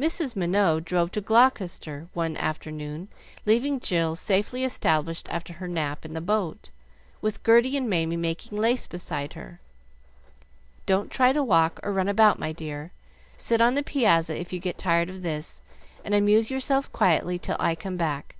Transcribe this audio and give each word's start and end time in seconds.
Mrs. 0.00 0.34
Minot 0.34 0.82
drove 0.86 1.12
to 1.12 1.20
Gloucester 1.20 2.08
one 2.14 2.38
afternoon, 2.38 3.08
leaving 3.44 3.80
Jill 3.80 4.16
safely 4.16 4.64
established 4.64 5.28
after 5.28 5.52
her 5.52 5.68
nap 5.68 6.06
in 6.06 6.14
the 6.14 6.22
boat, 6.22 6.70
with 7.20 7.42
Gerty 7.42 7.76
and 7.76 7.86
Mamie 7.86 8.16
making 8.16 8.56
lace 8.56 8.86
beside 8.86 9.34
her. 9.34 9.60
"Don't 10.86 11.10
try 11.10 11.34
to 11.34 11.44
walk 11.44 11.80
or 11.82 11.92
run 11.92 12.08
about, 12.08 12.38
my 12.38 12.50
dear. 12.50 12.92
Sit 13.36 13.60
on 13.60 13.74
the 13.74 13.82
piazza 13.82 14.40
if 14.40 14.54
you 14.54 14.58
get 14.58 14.78
tired 14.78 15.10
of 15.10 15.20
this, 15.20 15.60
and 16.02 16.14
amuse 16.14 16.50
yourself 16.50 16.90
quietly 16.90 17.38
till 17.38 17.56
I 17.60 17.74
come 17.74 17.98
back. 17.98 18.36